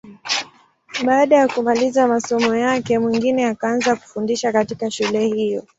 Baada 1.05 1.35
ya 1.35 1.47
kumaliza 1.47 2.07
masomo 2.07 2.55
yake, 2.55 2.99
Mwingine 2.99 3.45
akaanza 3.45 3.95
kufundisha 3.95 4.51
katika 4.51 4.91
shule 4.91 5.27
hiyo. 5.27 5.63